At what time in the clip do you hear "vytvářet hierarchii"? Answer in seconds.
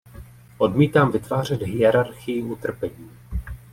1.11-2.43